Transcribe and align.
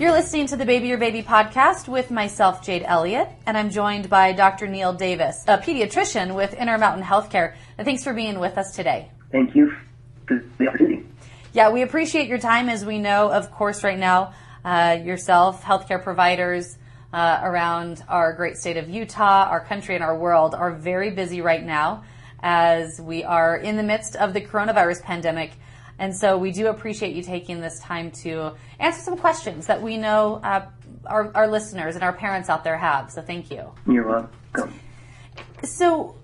You're 0.00 0.12
listening 0.12 0.46
to 0.46 0.56
the 0.56 0.64
Baby 0.64 0.88
Your 0.88 0.96
Baby 0.96 1.22
podcast 1.22 1.86
with 1.86 2.10
myself, 2.10 2.64
Jade 2.64 2.84
Elliott, 2.86 3.28
and 3.44 3.54
I'm 3.54 3.68
joined 3.68 4.08
by 4.08 4.32
Dr. 4.32 4.66
Neil 4.66 4.94
Davis, 4.94 5.44
a 5.46 5.58
pediatrician 5.58 6.34
with 6.34 6.54
Intermountain 6.54 7.04
Healthcare. 7.04 7.54
And 7.76 7.84
thanks 7.84 8.02
for 8.02 8.14
being 8.14 8.38
with 8.38 8.56
us 8.56 8.74
today. 8.74 9.10
Thank 9.30 9.54
you 9.54 9.70
for 10.26 10.42
the 10.58 10.68
opportunity. 10.68 11.04
Yeah, 11.52 11.70
we 11.70 11.82
appreciate 11.82 12.28
your 12.28 12.38
time. 12.38 12.70
As 12.70 12.82
we 12.82 12.98
know, 12.98 13.30
of 13.30 13.50
course, 13.50 13.84
right 13.84 13.98
now, 13.98 14.32
uh, 14.64 14.96
yourself, 15.04 15.62
healthcare 15.62 16.02
providers 16.02 16.78
uh, 17.12 17.40
around 17.42 18.02
our 18.08 18.32
great 18.32 18.56
state 18.56 18.78
of 18.78 18.88
Utah, 18.88 19.50
our 19.50 19.62
country, 19.62 19.96
and 19.96 20.02
our 20.02 20.16
world 20.16 20.54
are 20.54 20.72
very 20.72 21.10
busy 21.10 21.42
right 21.42 21.62
now 21.62 22.04
as 22.42 22.98
we 23.02 23.22
are 23.22 23.54
in 23.54 23.76
the 23.76 23.82
midst 23.82 24.16
of 24.16 24.32
the 24.32 24.40
coronavirus 24.40 25.02
pandemic. 25.02 25.52
And 26.00 26.16
so 26.16 26.38
we 26.38 26.50
do 26.50 26.68
appreciate 26.68 27.14
you 27.14 27.22
taking 27.22 27.60
this 27.60 27.78
time 27.78 28.10
to 28.22 28.54
answer 28.78 29.02
some 29.02 29.18
questions 29.18 29.66
that 29.66 29.82
we 29.82 29.98
know 29.98 30.40
uh, 30.42 30.64
our, 31.04 31.30
our 31.36 31.46
listeners 31.46 31.94
and 31.94 32.02
our 32.02 32.14
parents 32.14 32.48
out 32.48 32.64
there 32.64 32.78
have. 32.78 33.12
So 33.12 33.20
thank 33.20 33.50
you. 33.50 33.70
You're 33.86 34.08
welcome. 34.08 34.80
So 35.62 36.16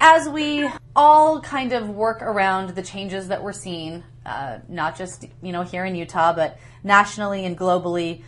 as 0.00 0.28
we 0.28 0.70
all 0.94 1.40
kind 1.40 1.72
of 1.72 1.88
work 1.88 2.22
around 2.22 2.70
the 2.70 2.82
changes 2.82 3.26
that 3.26 3.42
we're 3.42 3.52
seeing, 3.52 4.04
uh, 4.24 4.60
not 4.68 4.96
just 4.96 5.26
you 5.42 5.50
know 5.50 5.62
here 5.62 5.84
in 5.84 5.96
Utah, 5.96 6.32
but 6.32 6.56
nationally 6.84 7.44
and 7.44 7.58
globally 7.58 8.22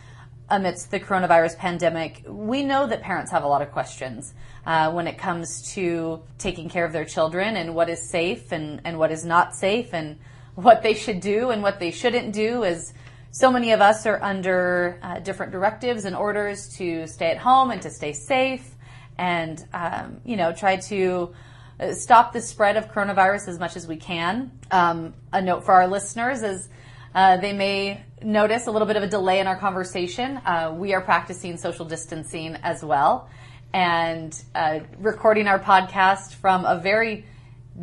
amidst 0.49 0.91
the 0.91 0.99
coronavirus 0.99 1.57
pandemic, 1.57 2.23
we 2.27 2.63
know 2.63 2.85
that 2.85 3.01
parents 3.01 3.31
have 3.31 3.43
a 3.43 3.47
lot 3.47 3.61
of 3.61 3.71
questions 3.71 4.33
uh, 4.65 4.91
when 4.91 5.07
it 5.07 5.17
comes 5.17 5.73
to 5.73 6.21
taking 6.37 6.67
care 6.67 6.83
of 6.83 6.91
their 6.91 7.05
children 7.05 7.55
and 7.55 7.73
what 7.75 7.89
is 7.89 8.09
safe 8.09 8.51
and, 8.51 8.81
and 8.83 8.99
what 8.99 9.11
is 9.11 9.23
not 9.23 9.55
safe 9.55 9.93
and 9.93 10.17
what 10.57 10.81
they 10.81 10.95
should 10.95 11.19
do 11.19 11.51
and 11.51 11.61
what 11.61 11.79
they 11.79 11.91
shouldn't 11.91 12.33
do 12.33 12.63
as 12.63 12.91
so 13.29 13.51
many 13.51 13.73
of 13.73 13.79
us 13.79 14.07
are 14.07 14.21
under 14.23 14.99
uh, 15.03 15.19
different 15.19 15.51
directives 15.51 16.03
and 16.05 16.15
orders 16.15 16.75
to 16.77 17.05
stay 17.05 17.29
at 17.29 17.37
home 17.37 17.69
and 17.69 17.79
to 17.83 17.91
stay 17.91 18.11
safe 18.11 18.73
and 19.19 19.63
um, 19.71 20.19
you 20.25 20.35
know 20.35 20.51
try 20.51 20.77
to 20.77 21.31
uh, 21.79 21.93
stop 21.93 22.33
the 22.33 22.41
spread 22.41 22.75
of 22.75 22.91
coronavirus 22.91 23.49
as 23.49 23.59
much 23.59 23.75
as 23.75 23.87
we 23.87 23.97
can. 23.97 24.51
Um, 24.71 25.13
a 25.31 25.39
note 25.43 25.63
for 25.63 25.73
our 25.73 25.87
listeners 25.87 26.41
is 26.41 26.69
uh, 27.13 27.37
they 27.37 27.53
may 27.53 28.03
notice 28.23 28.65
a 28.65 28.71
little 28.71 28.87
bit 28.87 28.95
of 28.95 29.03
a 29.03 29.07
delay 29.07 29.39
in 29.39 29.45
our 29.45 29.57
conversation. 29.57 30.37
Uh, 30.37 30.73
we 30.75 30.95
are 30.95 31.01
practicing 31.01 31.57
social 31.57 31.85
distancing 31.85 32.55
as 32.63 32.83
well 32.83 33.29
and 33.73 34.43
uh, 34.55 34.79
recording 34.97 35.47
our 35.47 35.59
podcast 35.59 36.33
from 36.33 36.65
a 36.65 36.79
very 36.79 37.25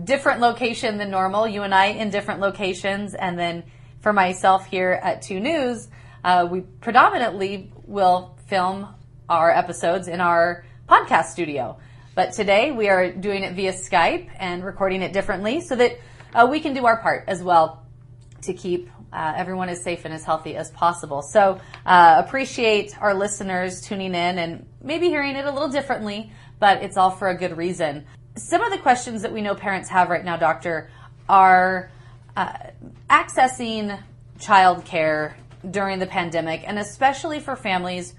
different 0.03 0.41
location 0.41 0.99
than 0.99 1.11
normal. 1.11 1.47
You 1.47 1.63
and 1.63 1.75
I 1.75 1.87
in 1.87 2.11
different 2.11 2.41
locations, 2.41 3.15
and 3.15 3.39
then 3.39 3.65
for 4.01 4.13
myself 4.13 4.67
here 4.67 4.99
at 5.03 5.23
Two 5.23 5.41
News, 5.41 5.89
uh, 6.25 6.49
we 6.51 6.61
predominantly 6.61 7.73
will 7.85 8.37
film 8.47 8.89
our 9.29 9.51
episodes 9.51 10.09
in 10.09 10.21
our 10.21 10.65
podcast 10.89 11.27
studio. 11.27 11.79
But 12.15 12.33
today 12.33 12.71
we 12.71 12.89
are 12.89 13.13
doing 13.13 13.43
it 13.43 13.55
via 13.55 13.73
Skype 13.73 14.31
and 14.39 14.65
recording 14.65 15.03
it 15.03 15.13
differently 15.13 15.61
so 15.61 15.77
that 15.77 15.99
uh, 16.35 16.47
we 16.51 16.61
can 16.61 16.75
do 16.75 16.87
our 16.87 17.01
part 17.01 17.25
as 17.29 17.43
well 17.43 17.87
to 18.43 18.53
keep 18.53 18.91
uh, 19.13 19.33
everyone 19.37 19.69
as 19.69 19.83
safe 19.83 20.05
and 20.05 20.13
as 20.13 20.25
healthy 20.25 20.57
as 20.57 20.71
possible. 20.71 21.23
So 21.23 21.61
uh, 21.87 22.23
appreciate 22.25 23.01
our 23.01 23.15
listeners 23.15 23.81
tuning 23.81 24.15
in 24.15 24.39
and 24.39 24.67
maybe 24.83 25.09
hearing 25.09 25.37
it 25.37 25.45
a 25.45 25.51
little 25.51 25.69
differently, 25.69 26.33
but 26.59 26.83
it's 26.83 26.97
all 26.97 27.11
for 27.11 27.29
a 27.29 27.37
good 27.37 27.57
reason 27.57 28.05
some 28.37 28.63
of 28.63 28.73
the 28.73 28.79
questions 28.79 29.23
that 29.23 29.33
we 29.33 29.41
know 29.41 29.55
parents 29.55 29.89
have 29.91 30.09
right 30.11 30.25
now, 30.25 30.37
doctor, 30.37 30.91
are 31.29 31.91
uh, 32.37 32.53
accessing 33.09 34.01
childcare 34.39 35.35
during 35.71 35.99
the 35.99 36.07
pandemic, 36.07 36.63
and 36.67 36.79
especially 36.79 37.41
for 37.41 37.57
families 37.57 38.15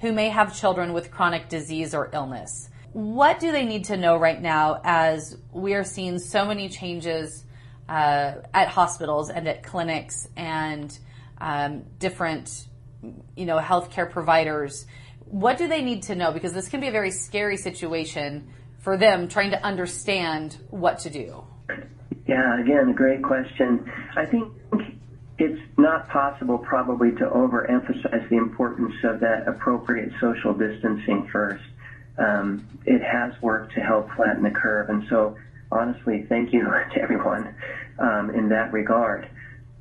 who 0.00 0.12
may 0.12 0.28
have 0.28 0.56
children 0.56 0.92
with 0.92 1.10
chronic 1.10 1.48
disease 1.48 1.94
or 1.94 2.10
illness. 2.12 2.68
What 2.92 3.40
do 3.40 3.52
they 3.52 3.64
need 3.64 3.84
to 3.86 3.96
know 3.96 4.16
right 4.16 4.40
now 4.40 4.80
as 4.84 5.36
we 5.52 5.74
are 5.74 5.84
seeing 5.84 6.18
so 6.18 6.46
many 6.46 6.68
changes 6.68 7.44
uh, 7.88 8.34
at 8.54 8.68
hospitals 8.68 9.30
and 9.30 9.46
at 9.48 9.62
clinics 9.62 10.28
and 10.36 10.96
um, 11.38 11.84
different, 11.98 12.66
you 13.36 13.46
know, 13.46 13.58
healthcare 13.58 14.10
providers? 14.10 14.86
What 15.26 15.58
do 15.58 15.66
they 15.66 15.82
need 15.82 16.04
to 16.04 16.14
know? 16.14 16.30
Because 16.30 16.52
this 16.52 16.68
can 16.68 16.80
be 16.80 16.86
a 16.88 16.92
very 16.92 17.10
scary 17.10 17.56
situation 17.56 18.48
for 18.86 18.96
them 18.96 19.26
trying 19.26 19.50
to 19.50 19.60
understand 19.66 20.56
what 20.70 21.00
to 21.00 21.10
do? 21.10 21.42
Yeah, 22.28 22.60
again, 22.60 22.92
great 22.92 23.20
question. 23.20 23.90
I 24.14 24.26
think 24.26 24.52
it's 25.38 25.60
not 25.76 26.08
possible 26.08 26.56
probably 26.56 27.10
to 27.10 27.24
overemphasize 27.24 28.28
the 28.30 28.36
importance 28.36 28.94
of 29.02 29.18
that 29.18 29.48
appropriate 29.48 30.12
social 30.20 30.54
distancing 30.54 31.28
first. 31.32 31.64
Um, 32.16 32.64
it 32.84 33.02
has 33.02 33.32
worked 33.42 33.74
to 33.74 33.80
help 33.80 34.08
flatten 34.14 34.44
the 34.44 34.50
curve, 34.50 34.88
and 34.88 35.02
so 35.10 35.36
honestly, 35.72 36.24
thank 36.28 36.52
you 36.52 36.62
to 36.94 37.02
everyone 37.02 37.56
um, 37.98 38.30
in 38.36 38.50
that 38.50 38.72
regard. 38.72 39.28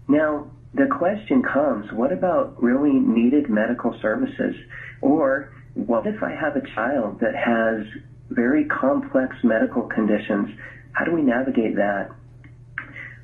Now, 0.08 0.50
the 0.74 0.88
question 0.88 1.44
comes, 1.44 1.92
what 1.92 2.12
about 2.12 2.60
really 2.60 2.94
needed 2.94 3.52
medical 3.52 3.96
services? 4.02 4.56
Or 5.02 5.54
what 5.76 6.08
if 6.08 6.24
I 6.24 6.32
have 6.32 6.56
a 6.56 6.68
child 6.74 7.20
that 7.20 7.36
has 7.36 7.86
very 8.30 8.66
complex 8.66 9.36
medical 9.44 9.84
conditions. 9.84 10.50
How 10.92 11.06
do 11.06 11.12
we 11.12 11.22
navigate 11.22 11.76
that? 11.76 12.10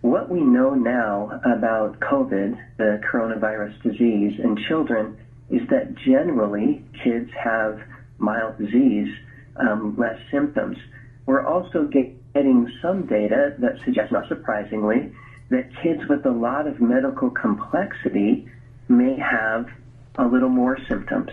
What 0.02 0.30
we 0.30 0.42
know 0.42 0.74
now 0.74 1.42
about 1.46 2.00
COVID, 2.00 2.58
the 2.78 3.02
coronavirus 3.12 3.82
disease, 3.84 4.40
in 4.44 4.58
children 4.68 5.18
is 5.50 5.62
that 5.70 5.96
generally 5.96 6.84
kids 7.04 7.30
have 7.44 7.80
mild 8.18 8.58
disease, 8.58 9.10
um, 9.58 9.96
less 9.98 10.18
symptoms. 10.32 10.78
We're 11.26 11.46
also 11.46 11.86
getting 11.86 12.72
some 12.82 13.06
data 13.06 13.56
that 13.60 13.74
suggests, 13.86 14.12
not 14.12 14.28
surprisingly, 14.28 15.14
that 15.50 15.70
kids 15.84 16.02
with 16.10 16.26
a 16.26 16.32
lot 16.32 16.66
of 16.66 16.80
medical 16.82 17.30
complexity 17.30 18.50
may 18.88 19.18
have 19.20 19.68
a 20.16 20.26
little 20.26 20.50
more 20.50 20.78
symptoms. 20.90 21.30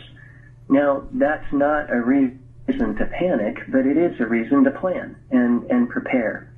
Now, 0.68 1.08
that's 1.12 1.50
not 1.52 1.90
a 1.90 2.00
reason 2.00 2.40
reason 2.68 2.94
to 2.96 3.06
panic, 3.06 3.56
but 3.68 3.86
it 3.86 3.96
is 3.96 4.12
a 4.20 4.26
reason 4.26 4.64
to 4.64 4.70
plan 4.70 5.16
and, 5.30 5.64
and 5.70 5.88
prepare. 5.88 6.52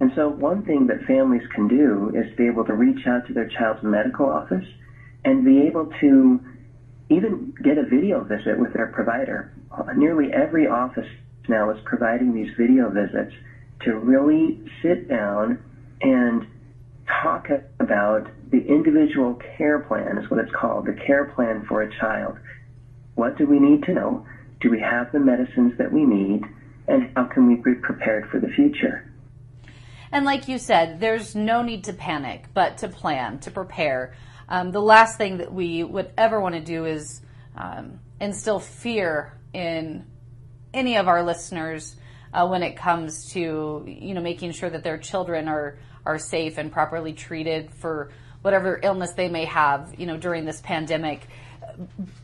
And 0.00 0.12
so 0.14 0.28
one 0.28 0.64
thing 0.64 0.86
that 0.86 1.02
families 1.06 1.42
can 1.54 1.66
do 1.66 2.12
is 2.14 2.34
be 2.36 2.46
able 2.46 2.64
to 2.64 2.74
reach 2.74 3.06
out 3.06 3.26
to 3.26 3.32
their 3.32 3.46
child's 3.46 3.82
medical 3.82 4.26
office 4.26 4.64
and 5.24 5.44
be 5.44 5.62
able 5.62 5.90
to 6.00 6.40
even 7.10 7.52
get 7.62 7.78
a 7.78 7.82
video 7.82 8.22
visit 8.22 8.58
with 8.58 8.72
their 8.72 8.86
provider. 8.86 9.52
Nearly 9.96 10.32
every 10.32 10.66
office 10.68 11.08
now 11.48 11.70
is 11.70 11.78
providing 11.84 12.34
these 12.34 12.50
video 12.56 12.90
visits 12.90 13.32
to 13.80 13.96
really 13.96 14.60
sit 14.82 15.08
down 15.08 15.58
and 16.00 16.46
talk 17.22 17.48
about 17.80 18.28
the 18.50 18.58
individual 18.58 19.40
care 19.56 19.80
plan 19.80 20.18
is 20.18 20.30
what 20.30 20.38
it's 20.38 20.52
called, 20.52 20.86
the 20.86 20.92
care 20.92 21.24
plan 21.24 21.64
for 21.66 21.82
a 21.82 21.90
child. 21.98 22.38
What 23.14 23.36
do 23.36 23.46
we 23.46 23.58
need 23.58 23.82
to 23.84 23.92
know? 23.92 24.26
Do 24.60 24.70
we 24.70 24.80
have 24.80 25.12
the 25.12 25.20
medicines 25.20 25.76
that 25.78 25.92
we 25.92 26.04
need? 26.04 26.42
And 26.88 27.10
how 27.14 27.24
can 27.24 27.46
we 27.46 27.56
be 27.56 27.74
prepared 27.80 28.28
for 28.30 28.40
the 28.40 28.48
future? 28.48 29.12
And 30.10 30.24
like 30.24 30.48
you 30.48 30.58
said, 30.58 31.00
there's 31.00 31.34
no 31.34 31.62
need 31.62 31.84
to 31.84 31.92
panic, 31.92 32.46
but 32.54 32.78
to 32.78 32.88
plan, 32.88 33.40
to 33.40 33.50
prepare. 33.50 34.14
Um, 34.48 34.72
the 34.72 34.80
last 34.80 35.18
thing 35.18 35.38
that 35.38 35.52
we 35.52 35.84
would 35.84 36.10
ever 36.16 36.40
want 36.40 36.54
to 36.54 36.62
do 36.62 36.86
is 36.86 37.20
um, 37.56 38.00
instill 38.20 38.58
fear 38.58 39.38
in 39.52 40.06
any 40.72 40.96
of 40.96 41.08
our 41.08 41.22
listeners 41.22 41.96
uh, 42.32 42.46
when 42.46 42.62
it 42.62 42.76
comes 42.76 43.32
to 43.32 43.84
you 43.86 44.14
know 44.14 44.20
making 44.20 44.52
sure 44.52 44.68
that 44.68 44.84
their 44.84 44.98
children 44.98 45.48
are 45.48 45.78
are 46.04 46.18
safe 46.18 46.58
and 46.58 46.70
properly 46.70 47.12
treated 47.12 47.72
for 47.72 48.10
whatever 48.42 48.78
illness 48.82 49.12
they 49.12 49.28
may 49.28 49.44
have 49.44 49.94
you 49.98 50.06
know 50.06 50.16
during 50.16 50.44
this 50.44 50.60
pandemic 50.60 51.26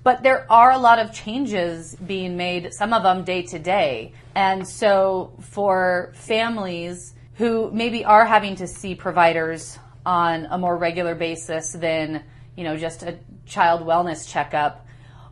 but 0.03 0.23
there 0.23 0.51
are 0.51 0.73
a 0.73 0.79
lot 0.79 0.99
of 0.99 1.13
changes 1.13 1.95
being 1.95 2.37
made, 2.37 2.73
some 2.75 2.93
of 2.93 3.03
them 3.03 3.25
day 3.25 3.43
to 3.43 3.59
day. 3.59 4.13
And 4.35 4.67
so 4.67 5.33
for 5.41 6.13
families 6.15 7.15
who 7.35 7.71
maybe 7.73 8.05
are 8.05 8.25
having 8.25 8.57
to 8.57 8.67
see 8.67 8.95
providers 8.95 9.79
on 10.05 10.47
a 10.51 10.59
more 10.59 10.77
regular 10.77 11.15
basis 11.15 11.73
than, 11.73 12.25
you 12.57 12.65
know, 12.65 12.77
just 12.77 13.03
a 13.03 13.19
child 13.47 13.83
wellness 13.83 14.29
checkup, 14.31 14.87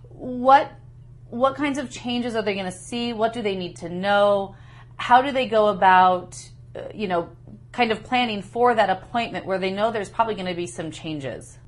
what 0.09 0.71
what 1.31 1.55
kinds 1.55 1.79
of 1.79 1.91
changes 1.91 2.37
are 2.37 2.43
they 2.43 2.53
going 2.53 2.67
to 2.67 2.71
see? 2.71 3.15
What 3.15 3.33
do 3.33 3.41
they 3.41 3.57
need 3.57 3.77
to 3.79 3.89
know? 3.89 4.55
How 4.97 5.23
do 5.23 5.33
they 5.33 5.49
go 5.49 5.69
about, 5.69 6.37
uh, 6.77 6.83
you 6.95 7.09
know, 7.09 7.31
kind 7.73 7.91
of 7.91 8.05
planning 8.05 8.43
for 8.43 8.75
that 8.75 8.91
appointment 8.91 9.47
where 9.47 9.59
they 9.59 9.71
know 9.71 9.91
there's 9.91 10.11
probably 10.11 10.35
going 10.35 10.47
to 10.47 10.55
be 10.55 10.67
some 10.67 10.91
changes? 10.91 11.59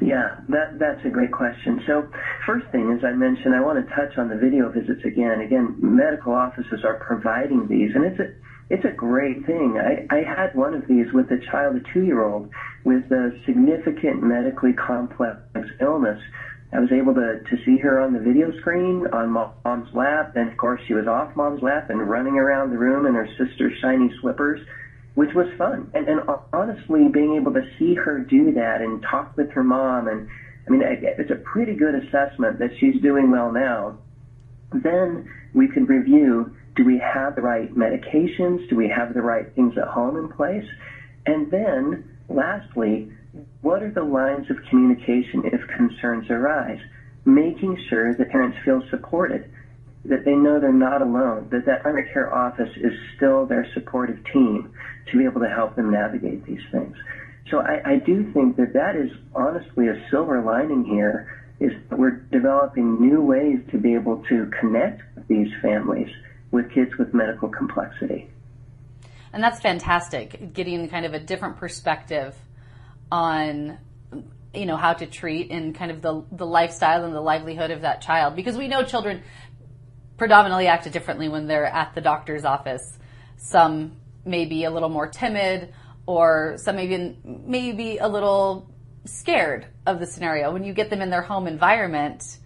Yeah, 0.00 0.36
that 0.48 0.78
that's 0.78 1.04
a 1.06 1.08
great 1.08 1.32
question. 1.32 1.80
So, 1.86 2.08
first 2.44 2.66
thing, 2.70 2.92
as 2.92 3.04
I 3.04 3.12
mentioned, 3.12 3.54
I 3.54 3.60
want 3.60 3.78
to 3.78 3.94
touch 3.94 4.18
on 4.18 4.28
the 4.28 4.36
video 4.36 4.68
visits 4.68 5.04
again. 5.04 5.40
Again, 5.40 5.76
medical 5.80 6.32
offices 6.32 6.84
are 6.84 6.98
providing 7.00 7.66
these, 7.66 7.90
and 7.94 8.04
it's 8.04 8.20
a 8.20 8.28
it's 8.68 8.84
a 8.84 8.94
great 8.94 9.46
thing. 9.46 9.78
I, 9.78 10.06
I 10.14 10.22
had 10.22 10.54
one 10.54 10.74
of 10.74 10.86
these 10.88 11.06
with 11.12 11.30
a 11.30 11.38
child, 11.50 11.76
a 11.76 11.80
two-year-old, 11.94 12.50
with 12.84 13.10
a 13.10 13.30
significant 13.46 14.22
medically 14.22 14.72
complex 14.72 15.38
illness. 15.80 16.20
I 16.72 16.80
was 16.80 16.90
able 16.90 17.14
to, 17.14 17.38
to 17.38 17.56
see 17.64 17.78
her 17.78 18.00
on 18.00 18.12
the 18.12 18.18
video 18.18 18.50
screen 18.58 19.06
on 19.12 19.30
mom's 19.30 19.88
lap, 19.94 20.32
and 20.34 20.50
of 20.50 20.56
course 20.56 20.80
she 20.88 20.94
was 20.94 21.06
off 21.06 21.34
mom's 21.36 21.62
lap 21.62 21.90
and 21.90 22.10
running 22.10 22.38
around 22.38 22.70
the 22.70 22.78
room 22.78 23.06
in 23.06 23.14
her 23.14 23.28
sister's 23.38 23.72
shiny 23.80 24.10
slippers 24.20 24.60
which 25.16 25.34
was 25.34 25.46
fun. 25.56 25.90
And, 25.94 26.06
and 26.08 26.20
honestly, 26.52 27.08
being 27.08 27.36
able 27.36 27.54
to 27.54 27.62
see 27.78 27.94
her 27.94 28.20
do 28.20 28.52
that 28.52 28.82
and 28.82 29.02
talk 29.02 29.34
with 29.36 29.50
her 29.52 29.64
mom, 29.64 30.08
and 30.08 30.28
I 30.66 30.70
mean, 30.70 30.82
it's 30.84 31.30
a 31.30 31.36
pretty 31.36 31.74
good 31.74 31.94
assessment 31.94 32.58
that 32.58 32.70
she's 32.78 33.00
doing 33.00 33.30
well 33.30 33.50
now. 33.50 33.98
Then 34.72 35.28
we 35.54 35.68
can 35.68 35.86
review 35.86 36.54
do 36.76 36.84
we 36.84 36.98
have 36.98 37.34
the 37.34 37.40
right 37.40 37.74
medications? 37.74 38.68
Do 38.68 38.76
we 38.76 38.88
have 38.88 39.14
the 39.14 39.22
right 39.22 39.50
things 39.54 39.78
at 39.78 39.88
home 39.88 40.18
in 40.18 40.28
place? 40.28 40.66
And 41.24 41.50
then, 41.50 42.04
lastly, 42.28 43.10
what 43.62 43.82
are 43.82 43.90
the 43.90 44.04
lines 44.04 44.50
of 44.50 44.58
communication 44.68 45.44
if 45.46 45.66
concerns 45.68 46.28
arise? 46.28 46.80
Making 47.24 47.82
sure 47.88 48.14
the 48.14 48.26
parents 48.26 48.58
feel 48.66 48.82
supported 48.90 49.50
that 50.08 50.24
they 50.24 50.34
know 50.34 50.60
they're 50.60 50.72
not 50.72 51.02
alone, 51.02 51.48
that 51.50 51.66
that 51.66 51.82
primary 51.82 52.08
care 52.12 52.32
office 52.32 52.70
is 52.76 52.92
still 53.16 53.46
their 53.46 53.66
supportive 53.74 54.18
team 54.32 54.72
to 55.10 55.18
be 55.18 55.24
able 55.24 55.40
to 55.40 55.48
help 55.48 55.76
them 55.76 55.90
navigate 55.90 56.44
these 56.44 56.62
things. 56.72 56.96
So 57.50 57.60
I, 57.60 57.92
I 57.92 57.96
do 57.96 58.30
think 58.32 58.56
that 58.56 58.72
that 58.72 58.96
is 58.96 59.10
honestly 59.34 59.88
a 59.88 60.04
silver 60.10 60.42
lining 60.42 60.84
here 60.84 61.44
is 61.60 61.72
we're 61.90 62.20
developing 62.32 63.00
new 63.00 63.22
ways 63.22 63.60
to 63.70 63.78
be 63.78 63.94
able 63.94 64.22
to 64.28 64.50
connect 64.60 65.02
these 65.28 65.48
families 65.62 66.08
with 66.50 66.70
kids 66.72 66.90
with 66.98 67.14
medical 67.14 67.48
complexity. 67.48 68.30
And 69.32 69.42
that's 69.42 69.60
fantastic, 69.60 70.52
getting 70.52 70.88
kind 70.88 71.06
of 71.06 71.14
a 71.14 71.20
different 71.20 71.56
perspective 71.56 72.34
on 73.10 73.78
you 74.54 74.64
know 74.64 74.76
how 74.76 74.94
to 74.94 75.06
treat 75.06 75.50
and 75.50 75.74
kind 75.74 75.90
of 75.90 76.00
the 76.00 76.24
the 76.32 76.46
lifestyle 76.46 77.04
and 77.04 77.14
the 77.14 77.20
livelihood 77.20 77.70
of 77.70 77.82
that 77.82 78.00
child 78.00 78.34
because 78.34 78.56
we 78.56 78.68
know 78.68 78.82
children 78.82 79.22
predominantly 80.16 80.66
act 80.66 80.90
differently 80.92 81.28
when 81.28 81.46
they're 81.46 81.66
at 81.66 81.94
the 81.94 82.00
doctor's 82.00 82.44
office. 82.44 82.98
Some 83.36 83.96
may 84.24 84.44
be 84.44 84.64
a 84.64 84.70
little 84.70 84.88
more 84.88 85.08
timid, 85.08 85.72
or 86.06 86.56
some 86.58 86.76
maybe 86.76 87.18
maybe 87.24 87.98
a 87.98 88.08
little 88.08 88.70
scared 89.04 89.66
of 89.86 90.00
the 90.00 90.06
scenario. 90.06 90.52
When 90.52 90.64
you 90.64 90.72
get 90.72 90.90
them 90.90 91.00
in 91.00 91.10
their 91.10 91.22
home 91.22 91.46
environment, 91.46 92.38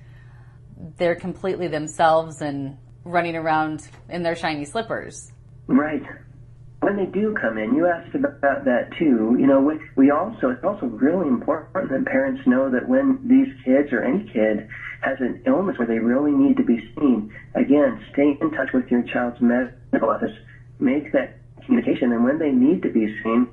they're 0.97 1.15
completely 1.15 1.69
themselves 1.69 2.41
and 2.41 2.77
running 3.05 3.37
around 3.37 3.89
in 4.09 4.23
their 4.23 4.37
shiny 4.37 4.65
slippers. 4.65 5.33
Right. 5.67 6.03
When 6.91 7.07
they 7.07 7.13
do 7.13 7.33
come 7.41 7.57
in, 7.57 7.73
you 7.73 7.87
asked 7.87 8.17
about 8.17 8.65
that 8.65 8.91
too. 8.99 9.37
You 9.39 9.47
know, 9.47 9.61
we 9.95 10.11
also 10.11 10.49
it's 10.49 10.65
also 10.65 10.87
really 10.87 11.29
important 11.29 11.89
that 11.89 12.05
parents 12.05 12.41
know 12.47 12.69
that 12.69 12.89
when 12.89 13.17
these 13.23 13.47
kids 13.65 13.93
or 13.93 14.03
any 14.03 14.25
kid 14.25 14.67
has 15.01 15.17
an 15.21 15.41
illness 15.47 15.79
where 15.79 15.87
they 15.87 16.01
really 16.01 16.33
need 16.33 16.57
to 16.57 16.65
be 16.65 16.81
seen, 16.99 17.31
again, 17.55 17.97
stay 18.13 18.37
in 18.41 18.51
touch 18.51 18.71
with 18.75 18.91
your 18.91 19.05
child's 19.05 19.41
medical 19.41 20.11
office. 20.11 20.33
Make 20.81 21.13
that 21.13 21.31
communication, 21.65 22.11
and 22.11 22.25
when 22.25 22.41
they 22.41 22.51
need 22.51 22.83
to 22.83 22.91
be 22.91 23.07
seen, 23.23 23.47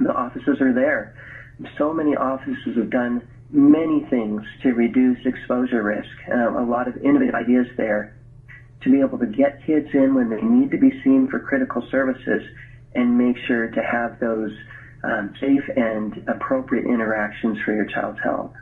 the 0.00 0.10
offices 0.12 0.60
are 0.60 0.72
there. 0.72 1.12
So 1.78 1.92
many 1.92 2.16
offices 2.16 2.74
have 2.74 2.90
done 2.90 3.22
many 3.52 4.04
things 4.10 4.42
to 4.64 4.70
reduce 4.70 5.18
exposure 5.24 5.84
risk. 5.84 6.10
Um, 6.34 6.56
a 6.56 6.64
lot 6.64 6.88
of 6.88 6.96
innovative 6.96 7.36
ideas 7.36 7.68
there 7.76 8.10
to 8.82 8.90
be 8.90 8.98
able 8.98 9.18
to 9.18 9.26
get 9.26 9.54
kids 9.64 9.86
in 9.92 10.14
when 10.14 10.28
they 10.28 10.40
need 10.40 10.72
to 10.72 10.78
be 10.78 10.90
seen 11.04 11.28
for 11.30 11.38
critical 11.38 11.84
services 11.88 12.42
and 12.94 13.16
make 13.16 13.36
sure 13.46 13.68
to 13.68 13.82
have 13.82 14.18
those 14.20 14.52
um, 15.04 15.34
safe 15.40 15.64
and 15.76 16.24
appropriate 16.28 16.86
interactions 16.86 17.58
for 17.64 17.74
your 17.74 17.86
child's 17.86 18.18
health. 18.22 18.52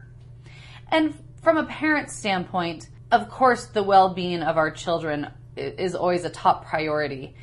And 0.91 1.15
from 1.43 1.57
a 1.57 1.67
parent 1.67 2.11
standpoint, 2.11 2.89
of 3.11 3.29
course, 3.31 3.67
the 3.67 3.83
well 3.83 4.15
being 4.15 4.43
of 4.43 4.57
our 4.57 4.71
children 4.71 5.29
is 5.57 5.95
always 5.95 6.25
a 6.25 6.31
top 6.31 6.67
priority. 6.67 7.35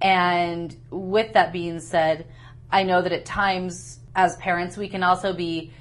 And 0.00 0.74
with 0.90 1.32
that 1.34 1.52
being 1.52 1.80
said, 1.80 2.26
I 2.70 2.84
know 2.84 3.02
that 3.02 3.12
at 3.12 3.24
times 3.24 4.00
as 4.14 4.36
parents, 4.36 4.76
we 4.76 4.88
can 4.88 5.02
also 5.02 5.32
be 5.32 5.72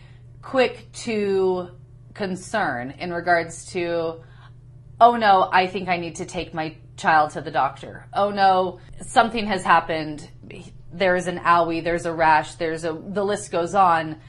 quick 0.42 0.92
to 0.94 1.70
concern 2.14 2.92
in 2.92 3.12
regards 3.14 3.66
to, 3.74 4.24
oh 5.00 5.16
no, 5.16 5.50
I 5.52 5.68
think 5.68 5.88
I 5.88 5.98
need 5.98 6.16
to 6.16 6.26
take 6.26 6.54
my 6.54 6.76
child 6.98 7.32
to 7.32 7.42
the 7.42 7.52
doctor. 7.52 8.08
Oh 8.14 8.32
no, 8.32 8.80
something 9.02 9.46
has 9.48 9.64
happened. 9.64 10.30
There's 10.92 11.28
an 11.28 11.40
owie, 11.40 11.84
there's 11.84 12.06
a 12.06 12.14
rash, 12.14 12.56
there's 12.56 12.84
a, 12.84 12.94
the 12.94 13.24
list 13.24 13.52
goes 13.52 13.76
on. 13.76 14.20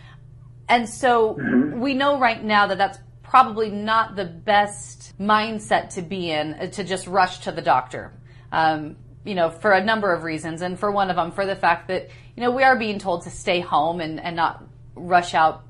And 0.68 0.88
so 0.88 1.34
mm-hmm. 1.34 1.80
we 1.80 1.94
know 1.94 2.18
right 2.18 2.42
now 2.42 2.66
that 2.66 2.78
that's 2.78 2.98
probably 3.22 3.70
not 3.70 4.16
the 4.16 4.24
best 4.24 5.18
mindset 5.18 5.94
to 5.94 6.02
be 6.02 6.30
in 6.30 6.54
uh, 6.54 6.66
to 6.68 6.84
just 6.84 7.06
rush 7.06 7.40
to 7.40 7.52
the 7.52 7.62
doctor. 7.62 8.12
Um, 8.52 8.96
you 9.24 9.34
know, 9.34 9.50
for 9.50 9.72
a 9.72 9.84
number 9.84 10.12
of 10.12 10.22
reasons. 10.22 10.62
And 10.62 10.78
for 10.78 10.90
one 10.90 11.10
of 11.10 11.16
them, 11.16 11.32
for 11.32 11.44
the 11.44 11.56
fact 11.56 11.88
that, 11.88 12.08
you 12.34 12.42
know, 12.42 12.50
we 12.50 12.62
are 12.62 12.76
being 12.76 12.98
told 12.98 13.24
to 13.24 13.30
stay 13.30 13.60
home 13.60 14.00
and, 14.00 14.18
and 14.18 14.34
not 14.34 14.64
rush 14.94 15.34
out 15.34 15.64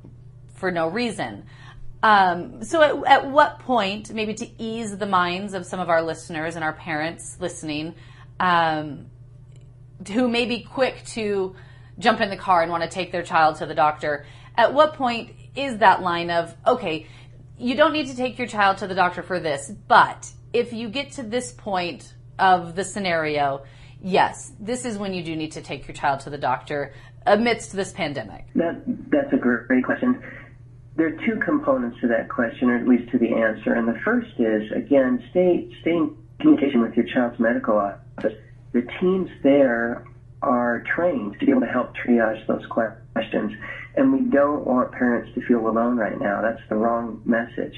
for 0.55 0.71
no 0.71 0.87
reason. 0.87 1.45
Um, 2.03 2.63
so 2.63 2.83
at, 2.83 3.13
at, 3.13 3.31
what 3.31 3.59
point, 3.61 4.13
maybe 4.13 4.35
to 4.35 4.63
ease 4.63 4.97
the 4.97 5.07
minds 5.07 5.53
of 5.53 5.67
some 5.67 5.81
of 5.81 5.89
our 5.89 6.03
listeners 6.03 6.55
and 6.55 6.65
our 6.65 6.73
parents 6.73 7.37
listening, 7.41 7.95
um, 8.39 9.07
who 10.13 10.29
may 10.29 10.47
be 10.47 10.61
quick 10.61 11.05
to 11.07 11.57
jump 11.99 12.21
in 12.21 12.31
the 12.31 12.37
car 12.37 12.63
and 12.63 12.71
want 12.71 12.85
to 12.85 12.89
take 12.89 13.11
their 13.11 13.25
child 13.25 13.57
to 13.57 13.67
the 13.67 13.75
doctor, 13.75 14.25
at 14.57 14.73
what 14.73 14.95
point 14.95 15.33
is 15.57 15.79
that 15.79 16.01
line 16.01 16.31
of, 16.31 16.55
okay, 16.67 17.07
you 17.59 17.75
don't 17.75 17.93
need 17.93 18.07
to 18.07 18.17
take 18.17 18.39
your 18.39 18.47
child 18.47 18.79
to 18.79 18.87
the 18.87 18.95
doctor 18.95 19.23
for 19.23 19.41
this, 19.41 19.73
but 19.89 20.31
if 20.53 20.73
you 20.73 20.89
get 20.89 21.13
to 21.13 21.25
this 21.25 21.53
point 21.53 22.15
of 22.39 22.77
the 22.77 22.85
scenario, 22.85 23.65
yes, 24.01 24.53
this 24.61 24.85
is 24.85 24.97
when 24.97 25.13
you 25.13 25.25
do 25.25 25.35
need 25.35 25.53
to 25.53 25.63
take 25.63 25.89
your 25.89 25.95
child 25.95 26.21
to 26.21 26.31
the 26.31 26.39
doctor 26.39 26.93
amidst 27.27 27.73
this 27.73 27.93
pandemic. 27.93 28.47
That, 28.55 28.81
that's 29.11 29.33
a 29.33 29.37
great 29.37 29.85
question. 29.85 30.23
There 30.99 31.07
are 31.07 31.25
two 31.25 31.39
components 31.39 32.01
to 32.01 32.09
that 32.09 32.29
question, 32.29 32.71
or 32.71 32.77
at 32.77 32.89
least 32.89 33.13
to 33.13 33.19
the 33.19 33.33
answer. 33.33 33.73
And 33.73 33.87
the 33.87 34.01
first 34.05 34.33
is, 34.37 34.73
again, 34.73 35.23
stay, 35.31 35.73
stay 35.81 35.93
in 35.93 36.17
communication 36.41 36.81
with 36.81 36.97
your 36.97 37.07
child's 37.07 37.39
medical 37.39 37.79
office. 37.79 38.35
The 38.73 38.83
teams 39.01 39.31
there 39.45 40.05
are 40.43 40.83
trained 40.93 41.39
to 41.39 41.47
be 41.47 41.53
able 41.53 41.61
to 41.61 41.69
help 41.69 41.95
triage 41.95 42.45
those 42.49 42.67
questions. 42.67 43.53
And 43.95 44.13
we 44.13 44.23
don't 44.23 44.67
want 44.67 44.91
parents 44.91 45.33
to 45.37 45.41
feel 45.47 45.69
alone 45.69 45.99
right 45.99 46.21
now. 46.21 46.43
That's 46.43 46.69
the 46.69 46.75
wrong 46.75 47.23
message. 47.25 47.77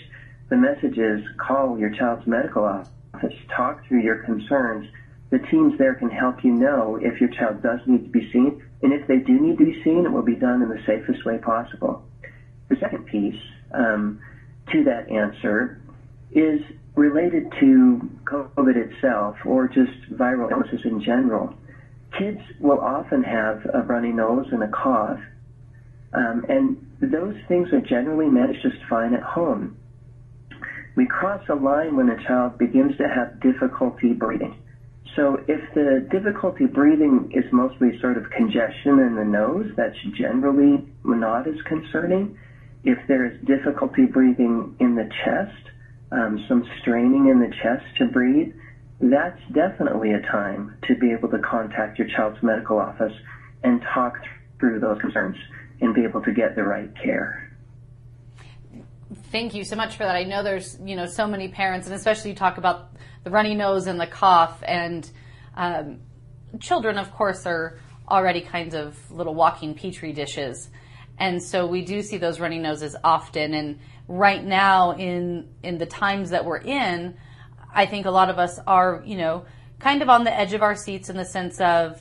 The 0.49 0.57
message 0.57 0.97
is 0.97 1.21
call 1.37 1.79
your 1.79 1.91
child's 1.91 2.27
medical 2.27 2.65
office, 2.65 3.35
talk 3.55 3.87
through 3.87 4.01
your 4.01 4.25
concerns. 4.25 4.89
The 5.29 5.41
teams 5.51 5.77
there 5.77 5.95
can 5.95 6.09
help 6.09 6.43
you 6.43 6.53
know 6.53 6.99
if 6.99 7.21
your 7.21 7.29
child 7.29 7.63
does 7.63 7.81
need 7.85 8.05
to 8.05 8.11
be 8.11 8.33
seen. 8.33 8.65
And 8.81 8.95
if 8.95 9.07
they 9.07 9.19
do 9.19 9.39
need 9.39 9.59
to 9.59 9.67
be 9.67 9.85
seen, 9.85 10.07
it 10.07 10.11
will 10.11 10.23
be 10.23 10.37
done 10.37 10.63
in 10.63 10.71
the 10.71 10.81
safest 10.87 11.27
way 11.27 11.37
possible. 11.37 12.07
The 12.71 12.77
second 12.81 13.05
piece 13.07 13.41
um, 13.73 14.21
to 14.73 14.85
that 14.85 15.11
answer 15.11 15.83
is 16.33 16.61
related 16.97 17.53
to 17.61 18.01
COVID 18.25 18.77
itself 18.77 19.37
or 19.45 19.69
just 19.69 20.11
viral 20.13 20.51
illnesses 20.51 20.81
in 20.85 21.03
general. 21.03 21.55
Kids 22.19 22.41
will 22.59 22.81
often 22.81 23.23
have 23.23 23.67
a 23.75 23.83
runny 23.83 24.13
nose 24.13 24.47
and 24.51 24.63
a 24.63 24.69
cough 24.69 25.21
um, 26.13 26.45
and 26.49 26.77
those 27.01 27.37
things 27.49 27.69
are 27.73 27.81
generally 27.81 28.27
managed 28.27 28.63
just 28.63 28.83
fine 28.89 29.15
at 29.15 29.23
home. 29.23 29.77
We 30.97 31.07
cross 31.07 31.43
a 31.49 31.55
line 31.55 31.97
when 31.97 32.11
a 32.11 32.23
child 32.25 32.59
begins 32.59 32.97
to 32.99 33.09
have 33.09 33.41
difficulty 33.41 34.13
breathing. 34.13 34.57
So 35.17 35.43
if 35.49 35.61
the 35.75 36.07
difficulty 36.11 36.67
breathing 36.67 37.33
is 37.35 37.45
mostly 37.53 37.99
sort 38.01 38.17
of 38.17 38.31
congestion 38.31 38.99
in 38.99 39.15
the 39.17 39.25
nose, 39.25 39.71
that's 39.77 39.97
generally 40.17 40.87
not 41.05 41.49
as 41.49 41.61
concerning. 41.65 42.39
If 42.85 42.99
there 43.09 43.27
is 43.27 43.41
difficulty 43.47 44.07
breathing 44.07 44.77
in 44.81 44.95
the 44.95 45.09
chest, 45.25 45.71
um, 46.13 46.45
some 46.49 46.69
straining 46.81 47.29
in 47.29 47.41
the 47.41 47.55
chest 47.63 47.85
to 47.99 48.07
breathe, 48.07 48.53
that's 49.01 49.41
definitely 49.53 50.13
a 50.13 50.21
time 50.23 50.77
to 50.89 50.95
be 50.97 51.13
able 51.13 51.29
to 51.31 51.39
contact 51.39 51.99
your 51.99 52.09
child's 52.09 52.43
medical 52.43 52.79
office 52.79 53.13
and 53.63 53.83
talk 53.95 54.15
through 54.59 54.81
those 54.81 55.01
concerns 55.01 55.37
and 55.81 55.95
be 55.95 56.05
able 56.05 56.23
to 56.23 56.33
get 56.33 56.55
the 56.57 56.63
right 56.63 56.91
care. 57.03 57.47
Thank 59.33 59.55
you 59.55 59.65
so 59.65 59.77
much 59.77 59.97
for 59.97 60.05
that. 60.05 60.17
I 60.17 60.25
know 60.25 60.43
there's, 60.43 60.79
you 60.85 60.97
know, 60.97 61.07
so 61.07 61.27
many 61.27 61.49
parents, 61.49 61.87
and 61.87 61.95
especially 61.95 62.31
you 62.31 62.37
talk 62.37 62.59
about 62.59 62.91
the 63.25 63.31
runny 63.31 63.55
nose 63.55 63.87
and 63.87 64.01
the 64.01 64.07
cough, 64.07 64.63
and 64.67 65.09
um, 65.57 66.01
children, 66.61 66.99
of 66.99 67.13
course, 67.13 67.47
are 67.47 67.79
already 68.09 68.41
kinds 68.41 68.75
of 68.75 69.11
little 69.11 69.35
walking 69.35 69.75
petri 69.75 70.13
dishes. 70.13 70.69
And 71.21 71.43
so 71.43 71.67
we 71.67 71.83
do 71.83 72.01
see 72.01 72.17
those 72.17 72.41
runny 72.41 72.59
noses 72.59 72.97
often. 73.05 73.53
And 73.53 73.79
right 74.09 74.43
now, 74.43 74.93
in 74.93 75.51
in 75.63 75.77
the 75.77 75.87
times 75.87 76.31
that 76.31 76.45
we're 76.45 76.57
in, 76.59 77.15
I 77.73 77.87
think 77.87 78.07
a 78.07 78.11
lot 78.11 78.31
of 78.31 78.39
us 78.39 78.59
are, 78.67 79.03
you 79.05 79.19
know, 79.19 79.45
kind 79.79 80.01
of 80.01 80.09
on 80.09 80.25
the 80.25 80.37
edge 80.37 80.55
of 80.55 80.63
our 80.63 80.75
seats 80.75 81.11
in 81.11 81.17
the 81.17 81.25
sense 81.27 81.61
of 81.61 82.01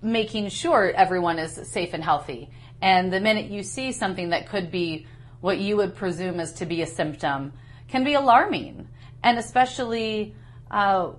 making 0.00 0.48
sure 0.50 0.92
everyone 0.94 1.40
is 1.40 1.68
safe 1.68 1.92
and 1.92 2.04
healthy. 2.04 2.48
And 2.80 3.12
the 3.12 3.20
minute 3.20 3.50
you 3.50 3.64
see 3.64 3.90
something 3.90 4.30
that 4.30 4.48
could 4.48 4.70
be 4.70 5.06
what 5.40 5.58
you 5.58 5.76
would 5.76 5.96
presume 5.96 6.38
as 6.38 6.52
to 6.54 6.66
be 6.66 6.82
a 6.82 6.86
symptom, 6.86 7.52
can 7.88 8.04
be 8.04 8.14
alarming, 8.14 8.88
and 9.22 9.38
especially. 9.38 10.34
Uh, 10.70 11.12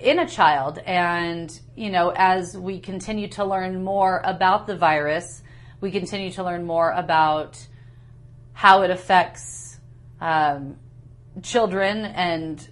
in 0.00 0.18
a 0.18 0.28
child. 0.28 0.78
And, 0.78 1.56
you 1.76 1.90
know, 1.90 2.12
as 2.16 2.56
we 2.56 2.80
continue 2.80 3.28
to 3.28 3.44
learn 3.44 3.84
more 3.84 4.20
about 4.24 4.66
the 4.66 4.76
virus, 4.76 5.42
we 5.84 5.90
continue 5.90 6.30
to 6.30 6.42
learn 6.42 6.64
more 6.64 6.90
about 6.92 7.58
how 8.54 8.80
it 8.84 8.90
affects 8.90 9.78
um, 10.18 10.78
children 11.42 12.06
and, 12.06 12.66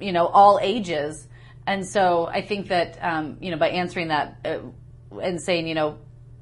you 0.00 0.12
know, 0.12 0.26
all 0.28 0.58
ages. 0.62 1.28
And 1.66 1.86
so 1.86 2.26
I 2.26 2.40
think 2.40 2.68
that, 2.68 2.96
um, 3.02 3.36
you 3.42 3.50
know, 3.50 3.58
by 3.58 3.68
answering 3.68 4.08
that 4.08 4.38
uh, 4.46 4.60
and 5.22 5.38
saying, 5.38 5.68
you 5.68 5.74
know, 5.74 5.98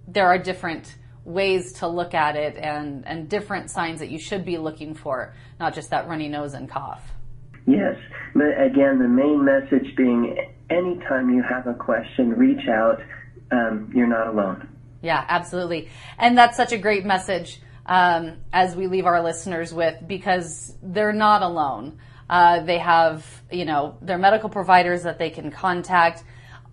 there 0.06 0.28
are 0.28 0.38
different 0.38 0.96
ways 1.24 1.72
to 1.80 1.88
look 1.88 2.14
at 2.14 2.36
it 2.36 2.56
and, 2.56 3.04
and 3.04 3.28
different 3.28 3.68
signs 3.68 3.98
that 3.98 4.10
you 4.10 4.20
should 4.20 4.44
be 4.44 4.58
looking 4.58 4.94
for, 4.94 5.34
not 5.58 5.74
just 5.74 5.90
that 5.90 6.06
runny 6.06 6.28
nose 6.28 6.54
and 6.54 6.70
cough. 6.70 7.02
Yes, 7.66 7.96
but 8.32 8.52
again, 8.62 9.00
the 9.00 9.08
main 9.08 9.44
message 9.44 9.96
being 9.96 10.36
anytime 10.70 11.30
you 11.30 11.42
have 11.42 11.66
a 11.66 11.74
question, 11.74 12.30
reach 12.30 12.68
out. 12.68 13.00
Um, 13.50 13.90
you're 13.92 14.06
not 14.06 14.28
alone. 14.28 14.71
Yeah, 15.02 15.24
absolutely. 15.28 15.90
And 16.16 16.38
that's 16.38 16.56
such 16.56 16.72
a 16.72 16.78
great 16.78 17.04
message 17.04 17.60
um, 17.86 18.36
as 18.52 18.76
we 18.76 18.86
leave 18.86 19.04
our 19.04 19.22
listeners 19.22 19.74
with 19.74 19.96
because 20.06 20.74
they're 20.82 21.12
not 21.12 21.42
alone. 21.42 21.98
Uh, 22.30 22.60
they 22.60 22.78
have, 22.78 23.26
you 23.50 23.64
know, 23.64 23.98
their 24.00 24.16
medical 24.16 24.48
providers 24.48 25.02
that 25.02 25.18
they 25.18 25.28
can 25.28 25.50
contact. 25.50 26.22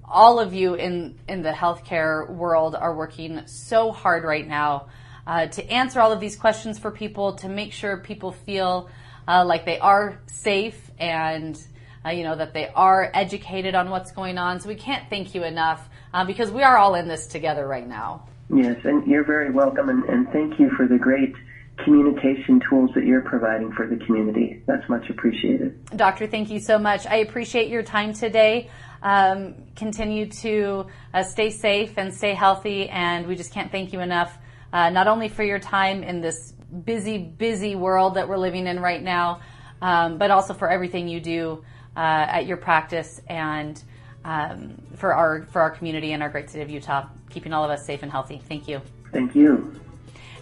All 0.06 0.40
of 0.40 0.54
you 0.54 0.76
in, 0.76 1.20
in 1.28 1.42
the 1.42 1.52
healthcare 1.52 2.30
world 2.30 2.76
are 2.76 2.96
working 2.96 3.46
so 3.48 3.92
hard 3.92 4.24
right 4.24 4.48
now 4.48 4.88
uh, 5.28 5.48
to 5.48 5.70
answer 5.70 6.00
all 6.00 6.12
of 6.12 6.20
these 6.20 6.36
questions 6.36 6.80
for 6.80 6.92
people, 6.92 7.34
to 7.36 7.50
make 7.50 7.74
sure 7.74 7.98
people 7.98 8.32
feel 8.32 8.90
uh, 9.28 9.44
like 9.46 9.66
they 9.66 9.80
are 9.80 10.20
safe 10.28 10.90
and 10.98 11.60
uh, 12.06 12.10
you 12.10 12.24
know 12.24 12.36
that 12.36 12.54
they 12.54 12.68
are 12.70 13.12
educated 13.14 13.76
on 13.76 13.90
what's 13.90 14.12
going 14.12 14.38
on. 14.38 14.60
So 14.60 14.70
we 14.70 14.76
can't 14.76 15.10
thank 15.10 15.36
you 15.36 15.44
enough 15.44 15.90
uh, 16.14 16.26
because 16.26 16.52
we 16.52 16.64
are 16.64 16.78
all 16.78 16.96
in 16.96 17.08
this 17.08 17.28
together 17.28 17.68
right 17.68 17.88
now. 17.88 18.28
Yes, 18.54 18.78
and 18.84 19.06
you're 19.06 19.26
very 19.26 19.52
welcome, 19.52 19.90
and, 19.90 20.04
and 20.06 20.28
thank 20.30 20.60
you 20.60 20.72
for 20.76 20.88
the 20.88 20.98
great 20.98 21.36
communication 21.84 22.60
tools 22.70 22.90
that 22.96 23.06
you're 23.06 23.22
providing 23.22 23.72
for 23.72 23.88
the 23.88 23.98
community. 24.06 24.62
That's 24.66 24.88
much 24.90 25.10
appreciated. 25.10 25.86
Doctor, 25.96 26.28
thank 26.28 26.50
you 26.50 26.60
so 26.60 26.78
much. 26.78 27.06
I 27.06 27.18
appreciate 27.18 27.70
your 27.70 27.84
time 27.84 28.14
today. 28.14 28.70
Um, 29.02 29.56
continue 29.76 30.26
to 30.42 30.88
uh, 31.14 31.24
stay 31.24 31.52
safe 31.52 31.94
and 31.98 32.14
stay 32.14 32.34
healthy, 32.34 32.90
and 32.90 33.28
we 33.28 33.36
just 33.36 33.54
can't 33.54 33.72
thank 33.72 33.94
you 33.94 34.02
enough, 34.02 34.38
uh, 34.74 34.90
not 34.90 35.08
only 35.08 35.30
for 35.30 35.44
your 35.44 35.60
time 35.60 36.04
in 36.04 36.20
this 36.20 36.54
busy, 36.84 37.18
busy 37.18 37.76
world 37.76 38.16
that 38.16 38.28
we're 38.28 38.38
living 38.38 38.68
in 38.68 38.80
right 38.80 39.02
now, 39.02 39.40
um, 39.82 40.18
but 40.18 40.32
also 40.32 40.54
for 40.54 40.70
everything 40.70 41.08
you 41.08 41.22
do 41.22 41.64
at 42.02 42.46
your 42.46 42.58
practice 42.58 43.22
and 43.28 43.82
um, 44.26 44.82
for 44.96 45.14
our 45.14 45.44
for 45.52 45.62
our 45.62 45.72
community 45.72 46.14
and 46.14 46.22
our 46.22 46.30
great 46.30 46.50
state 46.50 46.62
of 46.62 46.70
Utah, 46.70 47.08
keeping 47.30 47.54
all 47.54 47.64
of 47.64 47.72
us 47.72 47.86
safe 47.86 48.04
and 48.04 48.12
healthy. 48.12 48.42
Thank 48.48 48.68
you. 48.68 48.82
Thank 49.12 49.36
you. 49.36 49.80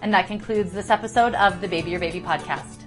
And 0.01 0.13
that 0.13 0.27
concludes 0.27 0.71
this 0.71 0.89
episode 0.89 1.33
of 1.35 1.61
the 1.61 1.67
Baby 1.67 1.91
Your 1.91 1.99
Baby 1.99 2.21
podcast. 2.21 2.77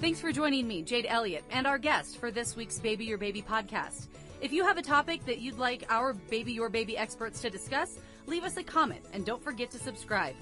Thanks 0.00 0.20
for 0.20 0.32
joining 0.32 0.66
me, 0.66 0.82
Jade 0.82 1.06
Elliott, 1.08 1.44
and 1.50 1.66
our 1.66 1.78
guest 1.78 2.18
for 2.18 2.30
this 2.30 2.56
week's 2.56 2.78
Baby 2.78 3.04
Your 3.04 3.18
Baby 3.18 3.42
podcast. 3.42 4.08
If 4.40 4.52
you 4.52 4.64
have 4.64 4.76
a 4.76 4.82
topic 4.82 5.24
that 5.26 5.38
you'd 5.38 5.58
like 5.58 5.84
our 5.88 6.12
Baby 6.12 6.52
Your 6.52 6.68
Baby 6.68 6.98
experts 6.98 7.40
to 7.42 7.50
discuss, 7.50 7.98
leave 8.26 8.44
us 8.44 8.56
a 8.56 8.62
comment 8.62 9.04
and 9.12 9.24
don't 9.24 9.42
forget 9.42 9.70
to 9.70 9.78
subscribe. 9.78 10.34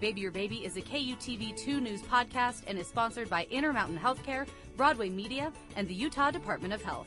Baby 0.00 0.22
Your 0.22 0.30
Baby 0.30 0.64
is 0.64 0.78
a 0.78 0.80
KUTV2 0.80 1.82
news 1.82 2.00
podcast 2.00 2.62
and 2.66 2.78
is 2.78 2.86
sponsored 2.88 3.28
by 3.28 3.46
Intermountain 3.50 3.98
Healthcare, 3.98 4.48
Broadway 4.74 5.10
Media, 5.10 5.52
and 5.76 5.86
the 5.86 5.94
Utah 5.94 6.30
Department 6.30 6.72
of 6.72 6.82
Health. 6.82 7.06